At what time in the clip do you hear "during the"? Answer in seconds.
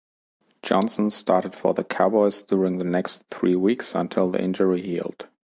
2.41-2.83